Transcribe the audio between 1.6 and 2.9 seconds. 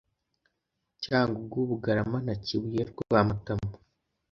bugarama na kibuye